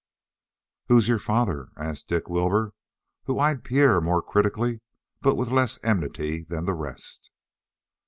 "Who's 0.87 1.07
your 1.07 1.19
father?" 1.19 1.69
asked 1.77 2.07
Dick 2.07 2.27
Wilbur, 2.27 2.73
who 3.25 3.37
eyed 3.37 3.63
Pierre 3.63 4.01
more 4.01 4.23
critically 4.23 4.81
but 5.21 5.35
with 5.35 5.51
less 5.51 5.77
enmity 5.83 6.41
than 6.43 6.65
the 6.65 6.73
rest. 6.73 7.29